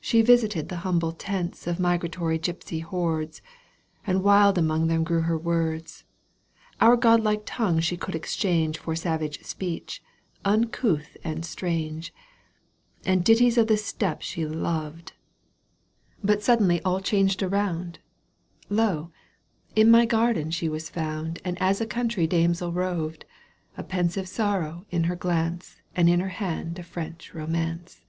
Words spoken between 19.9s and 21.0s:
my garden was she